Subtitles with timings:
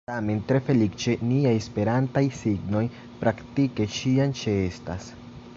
[0.09, 2.83] Tamen, tre feliĉe niaj esperantaj signoj
[3.23, 5.13] praktike ĉiam ĉeestas.